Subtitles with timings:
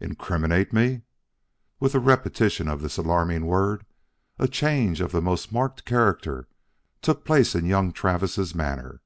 [0.00, 1.02] "Incriminate me!"
[1.78, 3.86] With the repetition of this alarming word,
[4.36, 6.48] a change of the most marked character
[7.00, 9.02] took place in young Travis' manner.